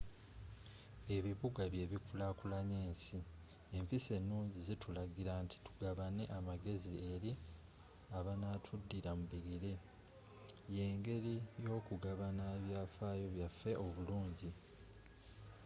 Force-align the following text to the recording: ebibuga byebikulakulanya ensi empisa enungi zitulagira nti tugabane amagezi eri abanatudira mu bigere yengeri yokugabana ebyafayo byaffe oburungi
ebibuga 1.15 1.61
byebikulakulanya 1.73 2.77
ensi 2.89 3.19
empisa 3.77 4.11
enungi 4.19 4.57
zitulagira 4.67 5.33
nti 5.43 5.57
tugabane 5.65 6.23
amagezi 6.37 6.93
eri 7.13 7.31
abanatudira 8.17 9.09
mu 9.19 9.25
bigere 9.31 9.71
yengeri 10.75 11.33
yokugabana 11.65 12.43
ebyafayo 12.57 13.25
byaffe 13.35 13.71
oburungi 13.85 14.49